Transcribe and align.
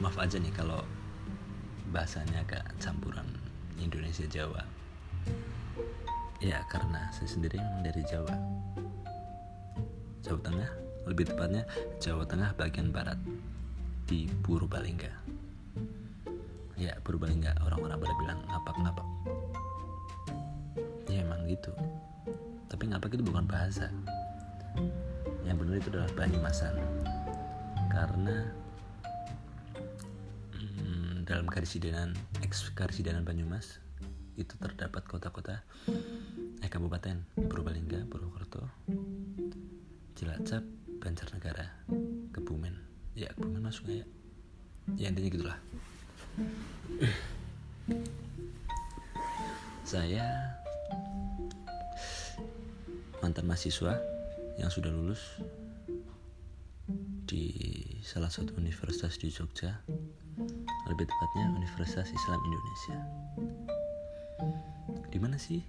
maaf 0.00 0.16
maaf 0.16 0.24
aja 0.24 0.40
nih 0.40 0.54
kalau 0.56 0.80
bahasanya 1.92 2.40
agak 2.40 2.64
campuran 2.80 3.28
Indonesia 3.76 4.24
Jawa. 4.24 4.64
Ya 6.40 6.64
karena 6.72 7.12
saya 7.12 7.28
sendiri 7.28 7.60
memang 7.60 7.84
dari 7.84 8.00
Jawa. 8.08 8.32
Jawa 10.24 10.40
Tengah 10.40 10.70
lebih 11.04 11.28
tepatnya 11.28 11.68
Jawa 12.00 12.24
Tengah 12.24 12.56
bagian 12.56 12.88
barat 12.88 13.20
di 14.08 14.24
Purbalingga. 14.40 15.12
Ya 16.80 16.96
Purbalingga 17.04 17.52
orang-orang 17.68 18.00
pada 18.00 18.14
bilang 18.16 18.40
ngapak-ngapak. 18.48 19.08
Ya 21.12 21.20
emang 21.20 21.44
gitu. 21.44 21.72
Tapi 22.72 22.88
ngapak 22.88 23.12
itu 23.12 23.24
bukan 23.28 23.44
bahasa. 23.44 23.92
Yang 25.44 25.56
benar 25.60 25.74
itu 25.76 25.88
adalah 25.92 26.10
Banyumasan. 26.16 26.74
Karena 27.92 28.61
dalam 31.22 31.46
karisidenan 31.46 32.18
ex 32.42 32.74
karisidenan 32.74 33.22
Banyumas 33.22 33.78
itu 34.34 34.58
terdapat 34.58 35.06
kota-kota 35.06 35.62
eh 36.58 36.66
kabupaten 36.66 37.22
Purbalingga, 37.46 38.10
Purwokerto, 38.10 38.66
Cilacap, 40.18 40.66
Banjarnegara, 40.98 41.86
Kebumen. 42.34 42.74
Ya 43.14 43.30
Kebumen 43.38 43.62
masuk 43.62 43.86
ya. 43.92 44.06
Ya 44.98 45.14
intinya 45.14 45.30
gitulah. 45.30 45.58
Saya 49.86 50.26
mantan 53.22 53.46
mahasiswa 53.46 53.94
yang 54.58 54.70
sudah 54.74 54.90
lulus 54.90 55.38
di 57.30 57.54
salah 58.02 58.28
satu 58.28 58.58
universitas 58.58 59.14
di 59.22 59.30
Jogja 59.30 59.80
lebih 60.92 61.08
tepatnya 61.08 61.48
Universitas 61.56 62.12
Islam 62.12 62.40
Indonesia. 62.44 62.98
Di 65.08 65.16
mana 65.16 65.40
sih 65.40 65.64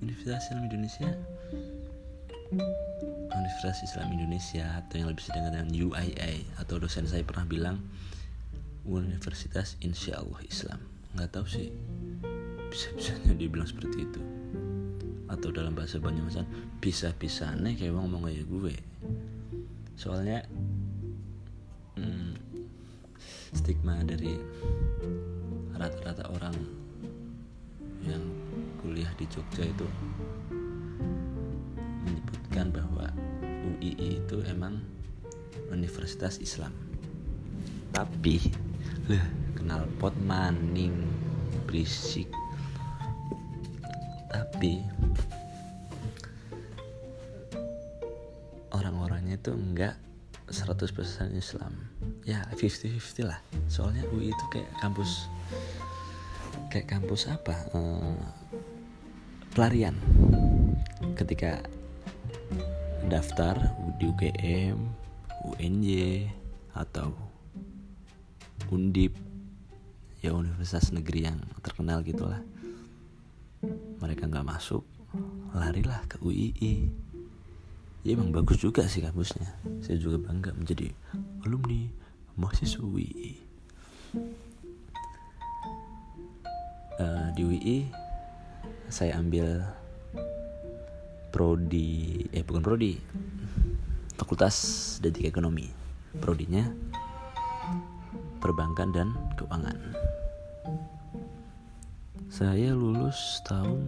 Universitas 0.00 0.48
Islam 0.48 0.64
Indonesia? 0.72 1.08
Universitas 3.36 3.78
Islam 3.84 4.08
Indonesia 4.16 4.64
atau 4.80 4.94
yang 4.96 5.08
lebih 5.12 5.28
dikenal 5.28 5.50
dengan 5.52 5.68
UIA 5.76 6.32
atau 6.56 6.80
dosen 6.80 7.04
saya 7.04 7.20
pernah 7.20 7.44
bilang 7.44 7.76
Universitas 8.88 9.76
Insya 9.84 10.24
Allah 10.24 10.40
Islam. 10.48 10.80
Nggak 11.12 11.36
tahu 11.36 11.46
sih 11.48 11.68
bisa-bisanya 12.72 13.36
dibilang 13.36 13.68
seperti 13.68 14.08
itu. 14.08 14.20
Atau 15.28 15.52
dalam 15.52 15.76
bahasa 15.76 16.00
Banyumasan 16.00 16.48
bisa-bisa 16.80 17.52
nih 17.60 17.76
kayak 17.76 17.92
ngomong 17.92 18.24
kayak 18.24 18.48
gue. 18.48 18.74
Soalnya 20.00 20.48
stigma 23.52 24.02
dari 24.02 24.34
rata-rata 25.76 26.26
orang 26.32 26.56
yang 28.02 28.22
kuliah 28.80 29.10
di 29.18 29.26
Jogja 29.28 29.66
itu 29.66 29.86
menyebutkan 32.06 32.70
bahwa 32.72 33.06
UII 33.76 34.22
itu 34.22 34.40
emang 34.46 34.78
Universitas 35.70 36.38
Islam. 36.38 36.72
Tapi 37.90 38.38
lah 39.10 39.26
kenal 39.58 39.86
pot 39.98 40.14
maning 40.22 41.06
berisik. 41.66 42.30
Tapi 44.30 44.82
orang-orangnya 48.70 49.40
itu 49.40 49.52
enggak 49.54 50.05
100% 50.46 51.34
Islam. 51.34 51.72
Ya 52.22 52.46
50-50 52.54 53.26
lah. 53.26 53.38
Soalnya 53.66 54.06
UI 54.14 54.30
itu 54.30 54.44
kayak 54.54 54.70
kampus 54.78 55.26
kayak 56.70 56.86
kampus 56.90 57.26
apa? 57.26 57.54
Uh, 57.74 58.14
pelarian. 59.54 59.94
Ketika 61.18 61.62
daftar 63.06 63.58
di 63.98 64.10
UGM 64.10 64.78
UNJ 65.56 65.88
atau 66.74 67.14
Undip 68.66 69.14
ya 70.18 70.34
universitas 70.34 70.90
negeri 70.90 71.30
yang 71.30 71.38
terkenal 71.62 72.02
gitulah. 72.02 72.42
Mereka 74.02 74.26
nggak 74.26 74.46
masuk 74.46 74.82
larilah 75.54 76.02
ke 76.10 76.18
UII 76.18 77.05
ya 78.06 78.14
emang 78.14 78.30
bagus 78.30 78.62
juga 78.62 78.86
sih 78.86 79.02
kampusnya. 79.02 79.50
Saya 79.82 79.98
juga 79.98 80.22
bangga 80.22 80.54
menjadi 80.54 80.94
alumni 81.42 81.90
mahasiswa 82.38 82.78
UII 82.78 83.34
uh, 87.02 87.28
di 87.34 87.40
UII 87.42 87.78
saya 88.86 89.18
ambil 89.18 89.66
prodi 91.34 92.22
eh 92.30 92.46
bukan 92.46 92.62
prodi 92.62 92.94
fakultas 94.14 94.96
detik 95.02 95.28
ekonomi. 95.28 95.68
Prodinya 96.16 96.64
perbankan 98.40 98.88
dan 98.94 99.12
keuangan. 99.36 99.76
Saya 102.32 102.72
lulus 102.72 103.40
tahun 103.48 103.80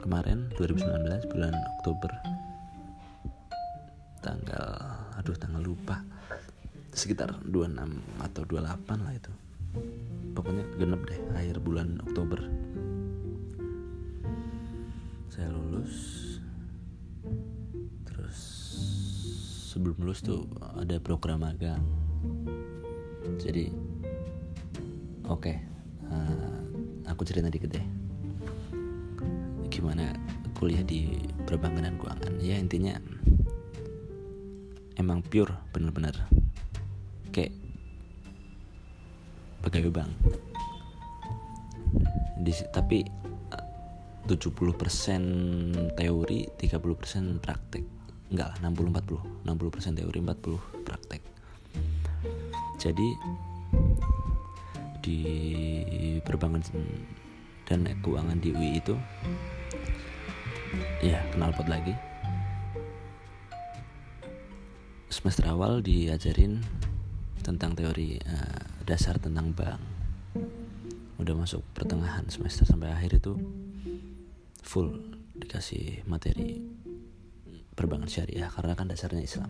kemarin 0.00 0.48
2019 0.56 1.32
bulan 1.32 1.52
Oktober 1.80 2.35
tanggal 4.26 4.66
aduh 5.14 5.36
tanggal 5.38 5.62
lupa. 5.62 6.02
Sekitar 6.90 7.38
26 7.46 7.78
atau 8.18 8.42
28 8.42 9.04
lah 9.06 9.14
itu. 9.14 9.32
Pokoknya 10.34 10.64
genep 10.74 11.02
deh 11.06 11.20
akhir 11.38 11.62
bulan 11.62 12.02
Oktober. 12.02 12.40
Saya 15.30 15.54
lulus. 15.54 15.94
Terus 18.08 18.38
sebelum 19.70 19.96
lulus 20.02 20.24
tuh 20.24 20.48
ada 20.74 20.98
program 20.98 21.46
magang. 21.46 21.84
Jadi 23.36 23.68
oke 25.28 25.38
okay, 25.38 25.56
uh, 26.08 26.60
aku 27.06 27.22
cerita 27.28 27.52
dikit 27.52 27.70
deh. 27.76 27.86
Gimana 29.68 30.16
kuliah 30.56 30.80
di 30.80 31.20
perbankan 31.44 31.84
dan 31.84 32.00
keuangan. 32.00 32.32
Ya 32.40 32.56
intinya 32.56 32.96
emang 34.96 35.20
pure 35.24 35.52
bener-bener. 35.72 36.16
Kayak 37.32 37.52
pegawai 39.64 39.92
bank. 39.92 40.12
Di, 42.40 42.52
tapi 42.72 43.04
70% 44.26 45.94
teori 45.94 46.40
30% 46.58 47.38
praktek. 47.38 47.84
Enggak 48.26 48.58
lah 48.58 48.58
60 48.58 48.90
40 48.90 49.46
60% 49.46 49.98
teori 50.02 50.18
40 50.18 50.82
praktek. 50.82 51.22
Jadi 52.76 53.08
di 55.06 55.18
perbankan 56.26 56.62
dan 57.66 57.86
keuangan 58.02 58.38
di 58.42 58.50
UI 58.50 58.82
itu 58.82 58.94
ya 61.02 61.22
kenal 61.30 61.54
pot 61.54 61.70
lagi 61.70 61.94
semester 65.16 65.48
awal 65.48 65.80
diajarin 65.80 66.60
tentang 67.40 67.72
teori 67.72 68.20
uh, 68.20 68.60
dasar 68.84 69.16
tentang 69.16 69.48
bank. 69.56 69.80
Udah 71.16 71.32
masuk 71.32 71.64
pertengahan 71.72 72.28
semester 72.28 72.68
sampai 72.68 72.92
akhir 72.92 73.24
itu 73.24 73.32
full 74.60 74.92
dikasih 75.32 76.04
materi 76.04 76.60
perbankan 77.72 78.12
syariah 78.12 78.52
karena 78.52 78.76
kan 78.76 78.92
dasarnya 78.92 79.24
Islam. 79.24 79.48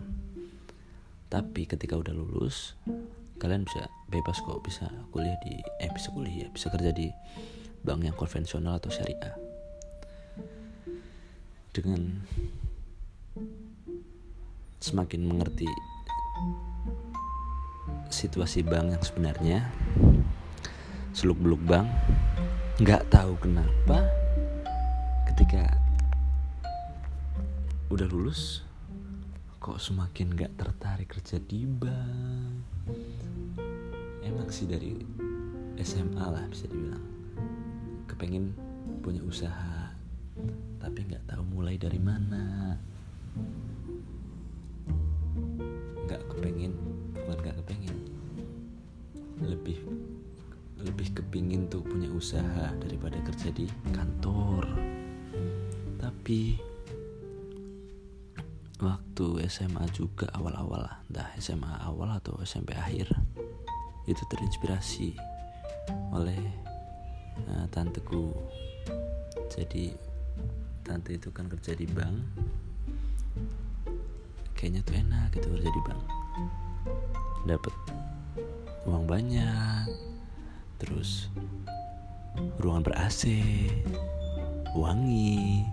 Tapi 1.27 1.67
ketika 1.67 1.99
udah 1.99 2.15
lulus 2.15 2.79
kalian 3.35 3.67
bisa 3.67 3.91
bebas 4.07 4.39
kok 4.39 4.63
bisa 4.63 4.87
kuliah 5.11 5.35
di 5.43 5.59
eh 5.83 5.91
bisa 5.91 6.15
kuliah 6.15 6.47
bisa 6.47 6.71
kerja 6.71 6.95
di 6.95 7.11
bank 7.83 8.07
yang 8.07 8.15
konvensional 8.15 8.79
atau 8.79 8.87
syariah. 8.87 9.35
Dengan 11.75 12.23
semakin 14.77 15.25
mengerti 15.25 15.67
situasi 18.13 18.61
bank 18.61 18.93
yang 18.93 19.03
sebenarnya 19.03 19.59
seluk 21.11 21.41
beluk 21.41 21.61
bank 21.65 21.89
nggak 22.77 23.09
tahu 23.09 23.33
kenapa 23.41 24.05
ketika 25.33 25.65
udah 27.89 28.05
lulus 28.05 28.61
kok 29.57 29.81
semakin 29.81 30.31
nggak 30.31 30.53
tertarik 30.55 31.11
kerja 31.11 31.41
di 31.43 31.67
bank. 31.67 32.63
Emang 34.23 34.47
sih 34.47 34.63
dari 34.63 34.95
SMA 35.81 36.23
lah 36.23 36.45
bisa 36.47 36.71
dibilang. 36.71 37.03
Kepengen 38.07 38.55
punya 39.03 39.19
usaha 39.25 39.91
tapi 40.77 41.03
nggak 41.03 41.27
tahu 41.27 41.43
mulai 41.49 41.75
dari 41.75 41.99
mana 41.99 42.77
kepengen 46.37 46.77
bukan 47.17 47.37
nggak 47.41 47.57
kepengen. 47.65 47.97
Lebih 49.41 49.81
lebih 50.77 51.09
kepingin 51.17 51.65
tuh 51.65 51.81
punya 51.81 52.05
usaha 52.13 52.69
daripada 52.77 53.17
kerja 53.25 53.49
di 53.49 53.65
kantor. 53.89 54.69
Tapi 55.97 56.61
waktu 58.77 59.25
SMA 59.49 59.89
juga 59.89 60.29
awal-awal 60.37 60.85
lah. 60.85 61.01
Entah 61.09 61.33
SMA 61.41 61.73
awal 61.81 62.13
atau 62.21 62.37
SMP 62.45 62.77
akhir 62.77 63.09
itu 64.05 64.21
terinspirasi 64.29 65.17
oleh 66.13 66.37
uh, 67.49 67.65
tanteku. 67.73 68.29
Jadi 69.49 69.89
tante 70.85 71.17
itu 71.17 71.33
kan 71.33 71.49
kerja 71.49 71.73
di 71.73 71.89
bank. 71.89 72.17
Kayaknya 74.53 74.81
tuh 74.85 74.95
enak 75.01 75.27
gitu 75.33 75.47
kerja 75.57 75.69
di 75.73 75.81
bank 75.81 76.16
dapat 77.47 77.73
uang 78.87 79.07
banyak 79.07 79.87
terus 80.77 81.31
ruangan 82.61 82.85
ber 82.85 82.95
AC 82.95 83.33
wangi 84.77 85.65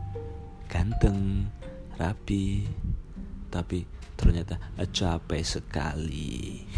ganteng 0.71 1.51
rapi 2.01 2.65
tapi 3.53 3.87
ternyata 4.19 4.59
capek 4.91 5.43
sekali. 5.45 6.65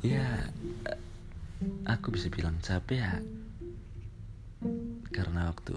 Ya 0.00 0.48
aku 1.84 2.16
bisa 2.16 2.32
bilang 2.32 2.56
capek 2.64 3.04
ya. 3.04 3.20
Karena 5.12 5.52
waktu 5.52 5.76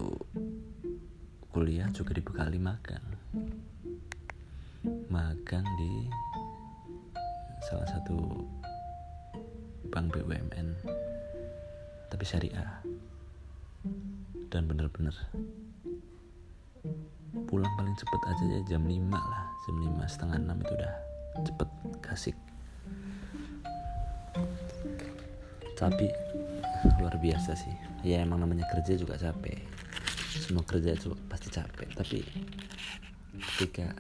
kuliah 1.52 1.92
juga 1.92 2.16
dibekali 2.16 2.56
makan 2.56 3.04
magang 5.08 5.66
di 5.80 6.08
salah 7.70 7.88
satu 7.88 8.44
bank 9.88 10.12
BUMN 10.12 10.76
tapi 12.12 12.24
syariah. 12.28 12.84
Dan 14.54 14.70
bener-bener 14.70 15.16
pulang 17.50 17.74
paling 17.74 17.96
cepet 17.98 18.22
aja 18.30 18.44
ya 18.46 18.60
jam 18.76 18.86
5 18.86 19.10
lah 19.10 19.46
jam 19.66 19.76
5 19.82 20.06
setengah 20.06 20.38
6 20.42 20.62
itu 20.62 20.72
udah 20.78 20.94
cepet 21.42 21.70
kasih 22.06 22.36
tapi 25.74 26.08
luar 27.02 27.16
biasa 27.20 27.58
sih. 27.58 27.76
Ya 28.06 28.24
emang 28.24 28.40
namanya 28.40 28.64
kerja 28.72 28.96
juga 28.96 29.20
capek. 29.20 29.58
Semua 30.34 30.64
kerja 30.64 30.96
itu 30.96 31.12
pasti 31.28 31.50
capek 31.52 31.90
tapi 31.98 32.20
ketika 33.58 33.92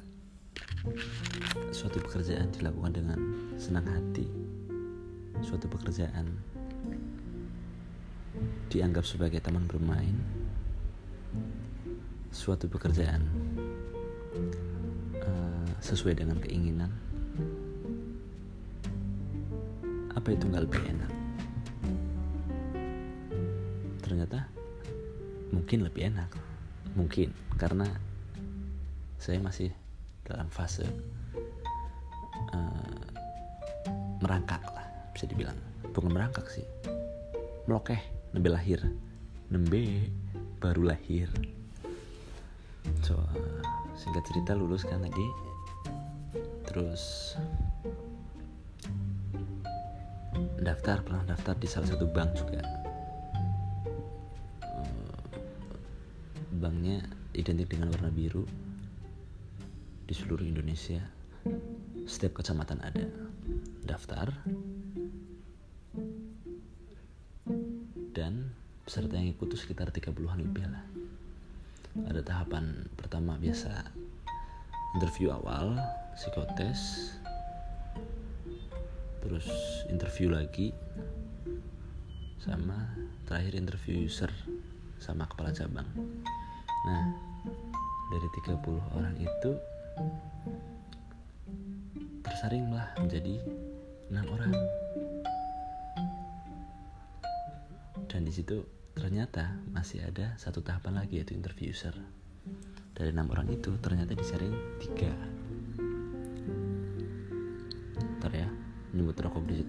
suatu 1.71 1.99
pekerjaan 2.03 2.51
dilakukan 2.51 2.91
dengan 2.91 3.19
senang 3.55 3.87
hati. 3.87 4.27
Suatu 5.43 5.67
pekerjaan 5.71 6.27
dianggap 8.67 9.05
sebagai 9.07 9.39
teman 9.39 9.63
bermain. 9.67 10.15
Suatu 12.33 12.65
pekerjaan 12.67 13.23
uh, 15.21 15.69
sesuai 15.79 16.19
dengan 16.19 16.41
keinginan. 16.41 16.91
Apa 20.13 20.33
itu 20.33 20.47
nggak 20.47 20.65
lebih 20.65 20.81
enak? 20.87 21.11
Ternyata 24.01 24.39
mungkin 25.53 25.79
lebih 25.85 26.11
enak. 26.11 26.29
Mungkin 26.93 27.33
karena 27.57 27.87
saya 29.17 29.39
masih 29.39 29.71
dalam 30.33 30.49
fase 30.49 30.81
uh, 32.57 33.05
merangkak 34.25 34.65
lah 34.73 34.87
bisa 35.13 35.29
dibilang. 35.29 35.55
Bukan 35.93 36.09
merangkak 36.09 36.49
sih. 36.49 36.65
Melokeh 37.69 38.01
nembe 38.33 38.49
lahir. 38.49 38.81
Nembe 39.53 40.09
baru 40.57 40.89
lahir. 40.89 41.29
So 43.05 43.13
uh, 43.13 43.61
singkat 43.93 44.25
cerita 44.25 44.57
lulus 44.57 44.81
kan 44.89 45.05
tadi 45.05 45.27
terus 46.65 47.37
daftar 50.57 51.05
pernah 51.05 51.21
daftar 51.29 51.53
di 51.61 51.69
salah 51.69 51.93
satu 51.93 52.09
bank 52.09 52.33
juga. 52.33 52.65
Uh, 54.65 55.21
banknya 56.57 57.05
identik 57.37 57.69
dengan 57.69 57.93
warna 57.93 58.09
biru 58.09 58.62
di 60.03 60.13
seluruh 60.13 60.43
Indonesia 60.43 60.99
setiap 62.03 62.43
kecamatan 62.43 62.79
ada. 62.83 63.07
Daftar. 63.83 64.31
Dan 68.13 68.53
peserta 68.83 69.15
yang 69.17 69.33
ikut 69.33 69.47
itu 69.49 69.57
sekitar 69.57 69.89
30-an 69.89 70.39
lebih 70.39 70.67
lah. 70.67 70.83
Ada 72.09 72.21
tahapan 72.25 72.87
pertama 72.97 73.37
biasa 73.37 73.69
interview 74.97 75.33
awal 75.33 75.77
psikotes 76.13 77.13
terus 79.25 79.49
interview 79.89 80.29
lagi 80.29 80.69
sama 82.37 82.91
terakhir 83.25 83.55
interview 83.55 84.05
user 84.05 84.29
sama 84.99 85.25
kepala 85.25 85.55
cabang. 85.55 85.87
Nah 86.85 87.03
dari 88.13 88.27
30 88.45 88.61
orang 88.99 89.15
itu 89.17 89.51
tersaringlah 92.23 92.97
menjadi 92.99 93.39
enam 94.09 94.25
orang. 94.33 94.53
Dan 98.09 98.25
di 98.25 98.33
situ 98.33 98.61
ternyata 98.93 99.57
masih 99.73 100.05
ada 100.05 100.37
satu 100.37 100.61
tahapan 100.61 101.01
lagi 101.01 101.17
yaitu 101.17 101.33
interview 101.33 101.73
dari 102.93 103.09
enam 103.09 103.29
orang 103.33 103.49
itu 103.49 103.73
ternyata 103.81 104.13
disaring 104.13 104.53
tiga. 104.77 105.09
Ntar 108.21 108.31
ya 108.33 108.49
nyebut 108.93 109.17
rokok 109.17 109.43
di 109.49 109.65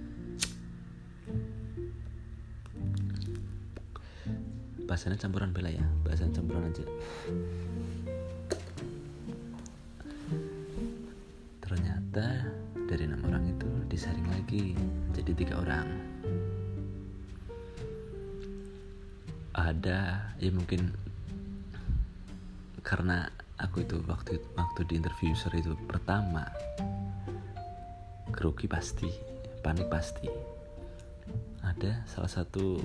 bahasanya 4.85 5.17
campuran 5.17 5.57
bela 5.57 5.73
ya 5.73 5.85
bahasan 6.05 6.37
campuran 6.37 6.69
aja 6.69 6.85
ternyata 11.75 12.47
dari 12.87 13.11
enam 13.11 13.19
orang 13.27 13.51
itu 13.51 13.67
disaring 13.91 14.31
lagi 14.31 14.79
jadi 15.11 15.35
tiga 15.35 15.59
orang. 15.59 15.91
Ada 19.59 20.31
ya 20.39 20.51
mungkin 20.55 20.95
karena 22.87 23.27
aku 23.59 23.83
itu 23.83 23.99
waktu 24.07 24.39
waktu 24.55 24.87
di 24.87 25.03
interview 25.03 25.35
user 25.35 25.51
itu 25.59 25.75
pertama 25.91 26.47
grogi 28.31 28.71
pasti 28.71 29.11
panik 29.59 29.91
pasti. 29.91 30.31
Ada 31.59 32.07
salah 32.07 32.31
satu 32.31 32.79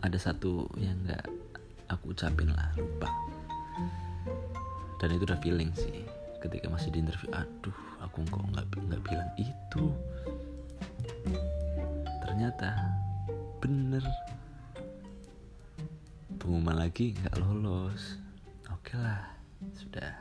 ada 0.00 0.16
satu 0.16 0.64
yang 0.80 0.96
nggak 1.04 1.28
aku 1.92 2.16
ucapin 2.16 2.56
lah 2.56 2.72
lupa. 2.80 3.12
Dan 4.96 5.12
itu 5.12 5.28
udah 5.28 5.36
feeling 5.44 5.68
sih 5.76 6.08
ketika 6.40 6.72
masih 6.72 6.88
di 6.88 7.04
interview. 7.04 7.28
Aduh 7.36 7.93
aku 8.14 8.30
kok 8.30 8.46
nggak 8.54 8.66
nggak 8.78 9.02
bilang 9.10 9.30
itu. 9.34 9.90
Ternyata 12.22 12.70
bener. 13.58 14.06
Pengumuman 16.38 16.78
lagi 16.78 17.18
nggak 17.18 17.42
lolos. 17.42 18.22
Oke 18.70 18.94
lah 18.94 19.34
sudah. 19.74 20.14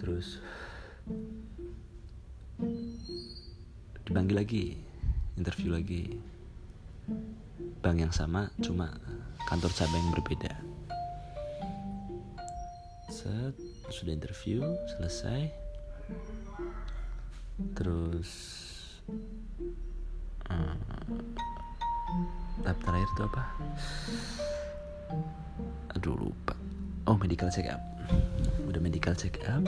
Terus 0.00 0.40
dipanggil 4.08 4.36
lagi 4.40 4.64
interview 5.36 5.76
lagi. 5.76 6.16
Bank 7.84 8.00
yang 8.00 8.16
sama 8.16 8.48
cuma 8.64 8.96
kantor 9.44 9.68
cabang 9.76 10.00
yang 10.00 10.12
berbeda 10.16 10.63
sudah 13.94 14.10
interview 14.10 14.66
selesai. 14.98 15.54
Terus 17.78 18.30
uh, 20.50 20.74
tahap 22.66 22.78
terakhir 22.82 23.08
itu 23.14 23.22
apa? 23.22 23.42
Aduh 25.94 26.18
lupa. 26.18 26.58
Oh 27.06 27.14
medical 27.14 27.46
check 27.54 27.70
up. 27.70 27.78
Udah 28.66 28.82
medical 28.82 29.14
check 29.14 29.38
up. 29.46 29.62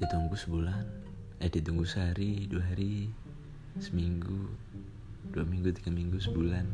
Ditunggu 0.00 0.32
sebulan. 0.40 0.84
Eh 1.44 1.52
ditunggu 1.52 1.84
sehari 1.84 2.48
dua 2.48 2.64
hari 2.64 3.12
seminggu 3.76 4.48
dua 5.28 5.44
minggu 5.44 5.76
tiga 5.76 5.92
minggu 5.92 6.16
sebulan. 6.16 6.64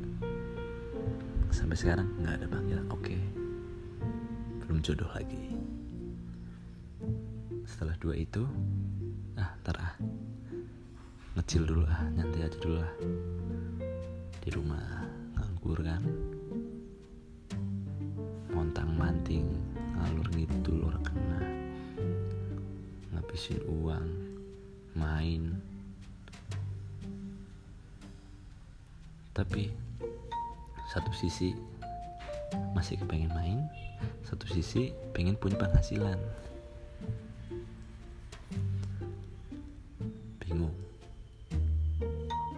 Sampai 1.50 1.75
sekarang 1.75 2.07
nggak 2.23 2.35
ada 2.38 2.47
panggilan 2.47 2.87
oke. 2.95 3.02
okay. 3.02 3.46
Belum 4.66 4.82
jodoh 4.82 5.06
lagi. 5.14 5.54
Setelah 7.62 7.94
dua 8.02 8.18
itu 8.18 8.42
ah 9.38 9.54
ntar 9.62 9.78
ah 9.78 9.94
ngecil 11.38 11.62
dulu 11.62 11.87
ah 11.87 12.02
nyantai 12.18 12.50
aja 12.50 12.58
dulu 12.58 12.82
lah 12.82 12.94
di 14.42 14.49
rumah 14.50 15.06
nganggur 15.38 15.78
kan. 15.87 16.02
Montang 18.50 18.90
manting 18.99 19.46
ngalur 20.02 20.26
ngidul 20.35 20.90
orang 20.90 21.04
kena. 21.06 21.40
Ngabisin 23.14 23.62
uang 23.70 24.11
main. 24.99 25.54
Tapi 29.30 29.70
satu 30.90 31.14
sisi 31.14 31.54
masih 32.75 32.99
kepengen 32.99 33.30
main 33.30 33.62
satu 34.26 34.45
sisi 34.50 34.91
pengen 35.15 35.38
punya 35.38 35.55
penghasilan. 35.59 36.19
Bingung. 40.43 40.75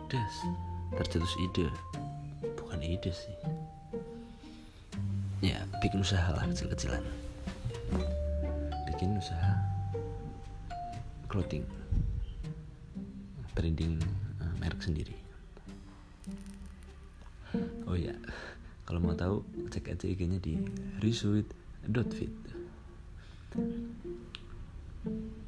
Des 0.09 0.35
tercetus 0.97 1.35
ide. 1.41 1.69
Bukan 2.57 2.81
ide 2.81 3.13
sih. 3.13 3.37
Ya 5.45 5.63
bikin 5.85 6.03
usaha 6.03 6.35
lah 6.35 6.45
kecil-kecilan. 6.51 7.05
Bikin 8.91 9.15
usaha 9.21 9.55
clothing. 11.31 11.63
Branding 13.55 14.03
uh, 14.43 14.55
merek 14.59 14.83
sendiri. 14.83 15.15
Oh 17.89 17.97
ya 17.97 18.13
kalau 18.85 19.01
mau 19.01 19.17
tahu 19.17 19.41
cek 19.69 19.95
aja 19.95 20.07
IG-nya 20.09 20.41
di 20.41 20.57
risuit.fit 20.99 22.35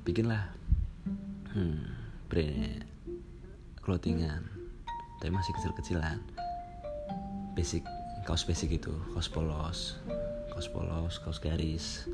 bikinlah. 0.04 0.42
Hmm, 1.54 1.86
brand 2.30 2.82
clothingan. 3.82 4.42
Tapi 5.20 5.30
masih 5.30 5.52
kecil-kecilan. 5.60 6.18
Basic 7.54 7.84
kaos 8.24 8.46
basic 8.46 8.80
itu. 8.80 8.94
Kaos 9.12 9.28
polos. 9.28 10.00
Kaos 10.50 10.68
polos 10.72 11.14
kaos 11.20 11.38
garis. 11.42 12.08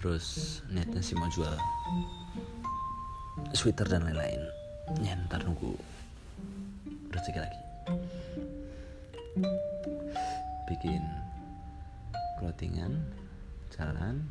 Terus 0.00 0.26
niatnya 0.72 1.04
sih 1.04 1.16
mau 1.18 1.28
jual 1.28 1.52
sweater 3.52 3.88
dan 3.88 4.06
lain-lain. 4.06 4.40
Ya 5.04 5.14
ntar 5.26 5.44
nunggu 5.44 5.76
rezeki 7.10 7.40
lagi 7.42 7.69
bikin 10.80 11.04
clothingan 12.40 13.04
jalan. 13.68 14.24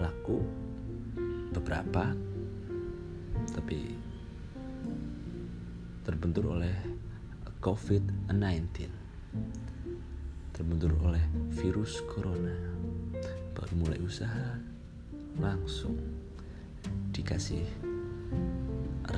Laku 0.00 0.40
beberapa 1.52 2.16
tapi 3.52 3.92
terbentur 6.00 6.56
oleh 6.56 6.72
COVID-19 7.60 8.88
terbentur 10.56 10.96
oleh 11.04 11.28
virus 11.60 12.00
corona. 12.08 12.56
Baru 13.52 13.84
mulai 13.84 14.00
usaha 14.00 14.56
langsung 15.36 15.92
dikasih 17.12 17.68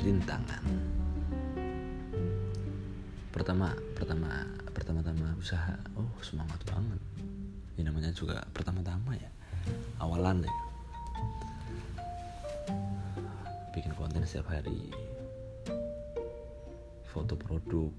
rintangan 0.02 0.98
pertama 3.30 3.70
pertama 3.94 4.42
pertama-tama 4.74 5.34
usaha. 5.38 5.74
Oh 5.94 6.10
semangat 6.22 6.58
banget. 6.66 7.00
Ini 7.78 7.86
namanya 7.86 8.10
juga 8.10 8.42
pertama-tama 8.50 9.14
ya. 9.14 9.30
Awalan 10.02 10.42
deh. 10.44 10.56
Bikin 13.70 13.94
konten 13.94 14.26
setiap 14.26 14.50
hari. 14.50 14.90
Foto 17.06 17.38
produk. 17.38 17.90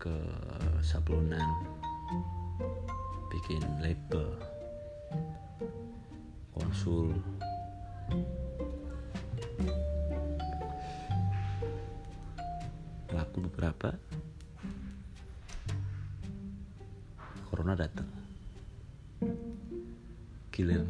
Ke 0.00 0.16
sablonan. 0.80 1.52
Bikin 3.28 3.60
label. 3.84 4.28
Konsul 6.56 7.12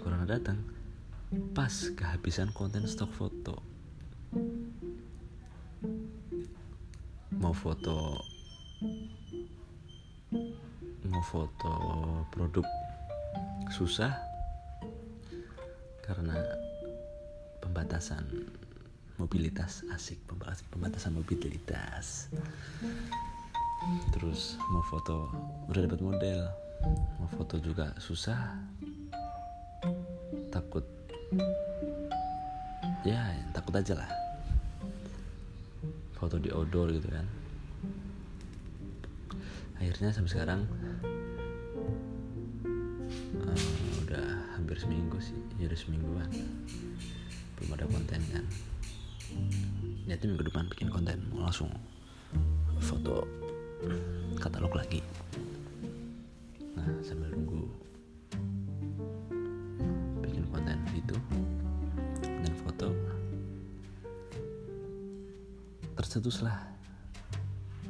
corona 0.05 0.29
datang 0.29 0.61
pas 1.57 1.73
kehabisan 1.97 2.53
konten 2.53 2.85
stok 2.85 3.09
foto. 3.17 3.57
Mau 7.33 7.57
foto 7.57 8.21
mau 11.09 11.25
foto 11.25 11.73
produk 12.29 12.69
susah 13.73 14.13
karena 16.05 16.37
pembatasan 17.65 18.29
mobilitas 19.17 19.89
asik 19.89 20.21
pembatasan 20.69 21.17
mobilitas. 21.17 22.29
Terus 24.13 24.61
mau 24.69 24.85
foto 24.85 25.33
udah 25.73 25.81
dapat 25.81 26.01
model. 26.05 26.45
Mau 27.17 27.29
foto 27.33 27.57
juga 27.57 27.97
susah 27.97 28.53
takut. 30.55 30.87
Ya 33.03 33.35
takut 33.51 33.75
aja 33.75 33.99
lah. 33.99 34.11
Foto 36.15 36.39
di 36.39 36.55
outdoor 36.55 36.95
gitu 36.95 37.11
kan. 37.11 37.27
Akhirnya 39.83 40.15
sampai 40.15 40.31
sekarang 40.31 40.61
uh, 43.35 43.61
udah 44.07 44.27
hampir 44.55 44.79
seminggu 44.79 45.19
sih. 45.19 45.35
Ya 45.59 45.67
udah 45.67 45.81
semingguan. 45.81 46.31
Belum 47.59 47.75
ada 47.75 47.91
konten 47.91 48.23
kan. 48.31 48.45
Nanti 50.07 50.25
minggu 50.31 50.47
depan 50.47 50.71
bikin 50.71 50.87
konten. 50.87 51.19
Langsung 51.35 51.75
foto 52.79 53.27
katalog 54.39 54.71
lagi. 54.79 55.03
Nah 56.79 56.89
sambil 57.03 57.35
nunggu 57.35 57.84
tercetus 66.15 66.47
lah. 66.47 66.55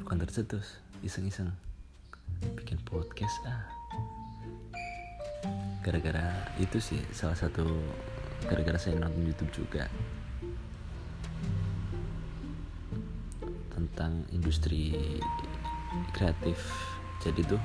Bukan 0.00 0.16
tercetus 0.16 0.80
iseng-iseng. 1.04 1.52
Bikin 2.56 2.80
podcast 2.88 3.36
ah. 3.44 3.68
Gara-gara 5.84 6.32
itu 6.56 6.80
sih 6.80 6.96
salah 7.12 7.36
satu 7.36 7.68
gara-gara 8.48 8.80
saya 8.80 8.96
nonton 8.96 9.28
YouTube 9.28 9.52
juga. 9.52 9.92
Tentang 13.68 14.24
industri 14.32 15.20
kreatif. 16.16 16.56
Jadi 17.20 17.44
tuh 17.44 17.60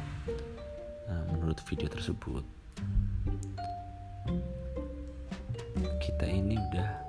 ah, 1.07 1.23
menurut 1.31 1.63
video 1.71 1.87
tersebut 1.87 2.43
kita 6.03 6.27
ini 6.27 6.59
udah 6.59 7.08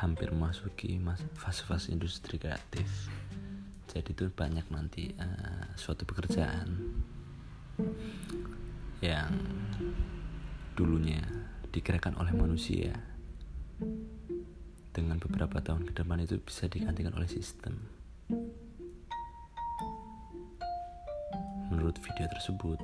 hampir 0.00 0.32
memasuki 0.32 0.96
fase-fase 1.36 1.92
industri 1.92 2.40
kreatif. 2.40 2.88
Jadi 3.90 4.16
tuh 4.16 4.32
banyak 4.32 4.64
nanti 4.72 5.12
uh, 5.20 5.76
suatu 5.76 6.08
pekerjaan 6.08 6.68
yang 9.04 9.32
dulunya 10.72 11.20
digerakkan 11.68 12.16
oleh 12.16 12.32
manusia. 12.32 12.96
Dengan 14.90 15.20
beberapa 15.22 15.62
tahun 15.62 15.86
ke 15.86 15.92
depan 16.02 16.24
itu 16.24 16.40
bisa 16.40 16.66
digantikan 16.66 17.14
oleh 17.14 17.28
sistem. 17.28 17.76
Menurut 21.70 22.00
video 22.02 22.26
tersebut 22.26 22.80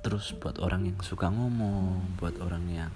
terus 0.00 0.32
buat 0.40 0.56
orang 0.64 0.88
yang 0.88 0.98
suka 1.04 1.28
ngomong 1.28 2.16
buat 2.16 2.40
orang 2.40 2.64
yang 2.72 2.92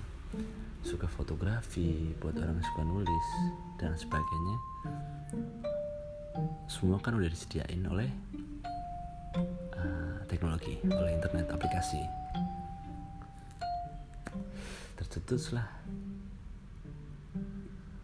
suka 0.84 1.08
fotografi 1.08 2.12
buat 2.20 2.36
orang 2.36 2.60
yang 2.60 2.68
suka 2.68 2.82
nulis 2.84 3.26
dan 3.80 3.96
sebagainya. 3.96 4.56
Semua 6.68 7.00
kan 7.00 7.16
udah 7.16 7.32
disediain 7.32 7.80
oleh 7.88 8.12
uh, 9.80 10.20
teknologi 10.28 10.76
oleh 10.84 11.16
internet 11.16 11.48
aplikasi. 11.48 12.04
Tercetuslah 15.00 15.64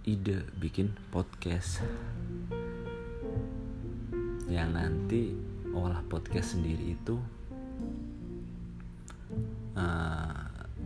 ide 0.08 0.48
bikin 0.56 0.96
podcast 1.12 1.84
yang 4.48 4.72
nanti 4.72 5.36
olah 5.76 6.00
podcast 6.08 6.56
sendiri 6.56 6.96
itu 6.96 7.20
uh, 9.76 10.39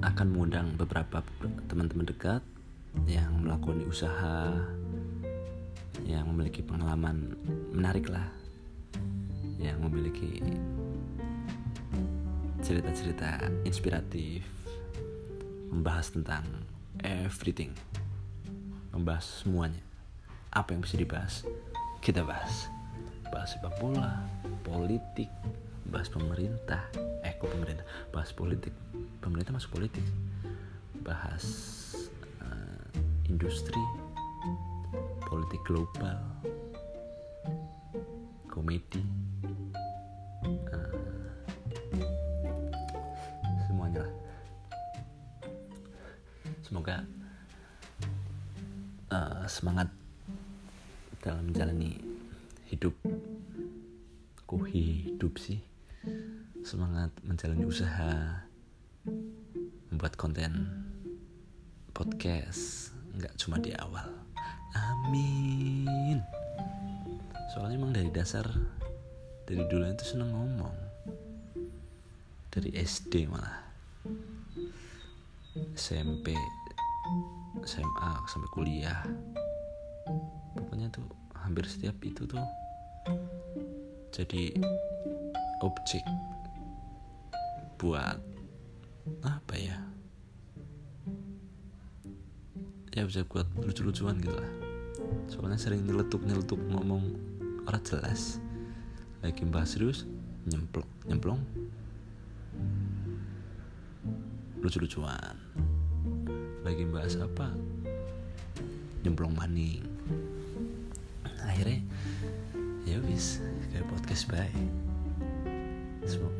akan 0.04 0.26
mengundang 0.28 0.68
beberapa 0.76 1.24
teman-teman 1.64 2.04
dekat 2.04 2.44
yang 3.08 3.40
melakukan 3.40 3.80
usaha 3.88 4.52
yang 6.04 6.28
memiliki 6.28 6.60
pengalaman 6.60 7.32
menarik 7.72 8.12
lah 8.12 8.28
yang 9.56 9.80
memiliki 9.80 10.44
cerita-cerita 12.60 13.48
inspiratif 13.64 14.44
membahas 15.72 16.12
tentang 16.12 16.44
everything 17.00 17.72
membahas 18.94 19.42
semuanya. 19.42 19.82
Apa 20.54 20.76
yang 20.76 20.86
bisa 20.86 20.94
dibahas? 20.94 21.42
Kita 21.98 22.22
bahas. 22.22 22.70
Bahas 23.34 23.50
sepak 23.50 23.74
bola, 23.82 24.22
politik, 24.62 25.26
bahas 25.88 26.08
pemerintah, 26.08 26.88
eh 27.20 27.36
kok 27.36 27.52
pemerintah, 27.52 27.84
bahas 28.08 28.32
politik, 28.32 28.72
pemerintah 29.20 29.52
masuk 29.52 29.76
politik, 29.76 30.04
bahas 31.04 31.44
uh, 32.40 32.88
industri, 33.28 33.80
politik 35.28 35.60
global, 35.68 36.20
komedi, 38.48 39.04
uh, 40.72 40.92
semuanya 43.68 44.08
lah. 44.08 44.12
Semoga 46.64 46.96
uh, 49.12 49.44
semangat 49.44 49.88
dalam 51.20 51.52
menjalani 51.52 52.00
hidup. 52.72 52.96
Hidup 54.54 55.34
sih 55.34 55.58
semangat 56.64 57.12
menjalani 57.20 57.68
usaha 57.68 58.44
membuat 59.92 60.16
konten 60.16 60.70
podcast 61.92 62.90
nggak 63.14 63.34
cuma 63.38 63.62
di 63.62 63.70
awal. 63.78 64.10
Amin. 64.74 66.18
Soalnya 67.54 67.78
emang 67.78 67.94
dari 67.94 68.10
dasar 68.10 68.42
dari 69.46 69.62
dulu 69.70 69.86
itu 69.86 70.04
seneng 70.04 70.34
ngomong. 70.34 70.76
Dari 72.50 72.74
SD 72.74 73.30
malah. 73.30 73.62
SMP 75.78 76.34
SMA 77.62 78.10
sampai 78.26 78.50
kuliah. 78.50 79.04
Pokoknya 80.58 80.90
tuh 80.90 81.06
hampir 81.38 81.68
setiap 81.68 81.94
itu 82.02 82.26
tuh 82.26 82.42
jadi 84.10 84.54
objek 85.64 86.04
buat 87.80 88.20
apa 89.24 89.54
ya? 89.56 89.80
Ya 92.94 93.02
bisa 93.08 93.24
buat 93.26 93.48
lucu-lucuan 93.58 94.20
gitu 94.20 94.36
lah. 94.36 94.52
Soalnya 95.26 95.58
sering 95.58 95.82
nyeletuk-nyeletuk 95.88 96.60
ngomong 96.70 97.16
orang 97.64 97.82
jelas. 97.82 98.38
Lagi 99.24 99.42
bahas 99.48 99.72
serius 99.72 100.04
nyemplung 100.44 100.86
nyemplung 101.08 101.40
lucu-lucuan. 104.60 105.36
Lagi 106.60 106.84
bahas 106.88 107.16
apa? 107.16 107.52
Nyemplung 109.00 109.32
maning. 109.32 109.84
Akhirnya 111.44 111.80
ya 112.84 113.00
wis 113.08 113.40
kayak 113.72 113.88
podcast 113.88 114.28
baik 114.28 114.83
semoga, 116.04 116.36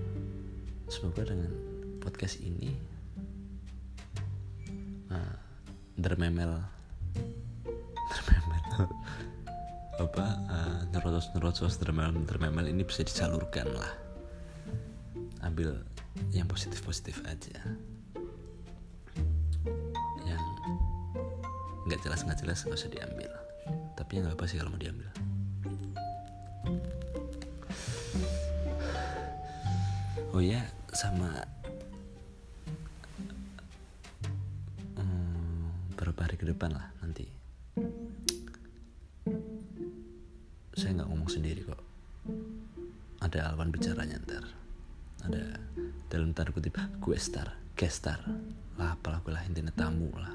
semoga 0.93 1.23
dengan 1.25 1.53
podcast 2.05 2.37
ini 2.45 2.77
uh, 5.09 5.37
dermemel 5.97 6.61
dermemel 8.13 8.63
apa 10.05 10.27
uh, 10.53 10.81
nerotos 10.93 11.33
nerotos 11.33 11.81
dermemel 11.81 12.29
dermemel 12.29 12.69
ini 12.69 12.85
bisa 12.85 13.01
disalurkan 13.01 13.69
lah. 13.73 13.93
Ambil 15.45 15.81
yang 16.33 16.49
positif 16.49 16.85
positif 16.85 17.25
aja. 17.25 17.57
Yang 20.29 20.43
nggak 21.89 22.01
jelas 22.05 22.21
nggak 22.25 22.39
jelas 22.45 22.59
nggak 22.65 22.77
usah 22.77 22.93
diambil. 22.93 23.31
Tapi 23.97 24.21
nggak 24.21 24.37
apa 24.37 24.45
sih 24.45 24.61
kalau 24.61 24.77
mau 24.77 24.81
diambil 24.81 25.24
oh 30.35 30.43
ya 30.43 30.59
sama 30.91 31.31
hmm, 34.99 35.95
beberapa 35.95 36.27
hari 36.27 36.35
ke 36.35 36.51
depan 36.51 36.75
lah 36.75 36.91
nanti. 36.99 37.23
Saya 40.75 40.99
nggak 40.99 41.07
ngomong 41.07 41.31
sendiri 41.31 41.63
kok. 41.63 41.79
Ada 43.23 43.55
lawan 43.55 43.71
bicaranya 43.71 44.19
ntar. 44.27 44.43
Ada 45.23 45.55
dalam 46.11 46.35
tanda 46.35 46.51
kutip 46.51 46.83
gue 46.83 47.15
star 47.15 47.55
gestar 47.79 48.19
lah 48.75 48.99
apalah 48.99 49.23
gue 49.23 49.31
lah 49.31 49.47
intinya 49.47 49.71
tamu 49.71 50.11
lah. 50.19 50.35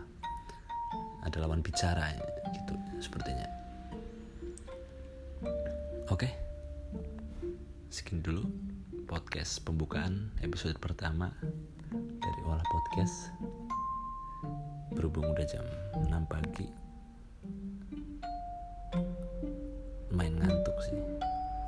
Ada 1.28 1.44
lawan 1.44 1.60
bicara 1.60 2.16
gitu 2.56 2.72
sepertinya. 3.04 3.48
Oke? 6.08 6.24
Okay. 6.24 6.32
sekian 7.90 8.22
dulu 8.22 8.46
podcast 9.10 9.66
pembukaan 9.66 10.30
episode 10.46 10.78
pertama 10.78 11.34
dari 12.22 12.42
Olah 12.46 12.62
Podcast. 12.70 13.34
Berhubung 14.94 15.34
udah 15.34 15.48
jam 15.50 15.66
6 15.98 16.14
pagi. 16.30 16.70
Main 20.14 20.38
ngantuk 20.38 20.78
sih 20.86 21.02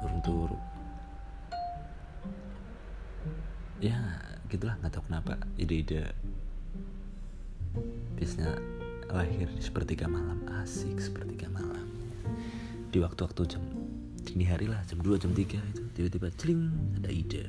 Turun 0.01 0.21
turu 0.21 0.59
Ya 3.81 3.97
gitulah 4.45 4.77
nggak 4.77 4.93
tahu 4.93 5.09
kenapa 5.09 5.41
ide-ide 5.57 6.13
biasanya 8.21 8.53
lahir 9.09 9.49
di 9.49 9.63
sepertiga 9.65 10.05
malam 10.05 10.45
asik 10.61 11.01
sepertiga 11.01 11.49
malam. 11.49 11.89
Di 12.93 13.01
waktu-waktu 13.01 13.57
jam 13.57 13.65
dini 14.29 14.45
hari 14.45 14.69
lah 14.69 14.85
jam 14.85 15.01
2 15.01 15.17
jam 15.17 15.33
3 15.33 15.41
itu 15.73 15.80
tiba-tiba 15.91 16.31
celing 16.39 16.71
ada 16.99 17.11
ide. 17.11 17.43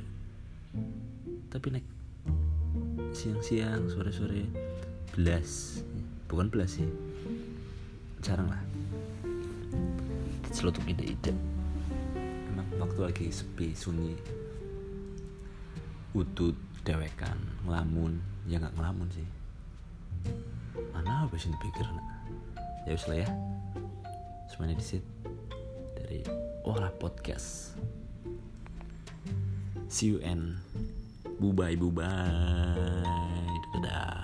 Tapi 1.53 1.67
naik 1.69 1.87
siang-siang 3.15 3.87
sore-sore 3.87 4.49
belas. 5.15 5.81
Bukan 6.27 6.49
belas 6.49 6.81
sih. 6.81 6.89
Jarang 8.25 8.49
lah. 8.49 8.63
Celutuk 10.53 10.85
ide-ide. 10.89 11.33
Memang 12.51 12.69
waktu 12.81 13.01
lagi 13.05 13.27
sepi 13.29 13.77
sunyi. 13.77 14.17
Utut 16.17 16.57
dewekan 16.83 17.37
ngelamun. 17.69 18.19
Ya 18.49 18.59
nggak 18.59 18.75
ngelamun 18.75 19.09
sih. 19.13 19.29
Mana 20.91 21.29
sih 21.37 21.53
pikir 21.61 21.87
ya 22.89 22.99
usah 22.99 23.15
ya. 23.15 23.29
Semuanya 24.51 24.81
di 24.81 24.85
sit 24.85 25.05
dari 25.95 26.25
Olah 26.67 26.91
Podcast 26.99 27.79
See 29.93 30.09
you 30.09 30.25
and 30.25 30.57
bye 31.37 31.53
bye 31.53 31.77
bye. 31.77 33.05
Dadah. 33.77 34.22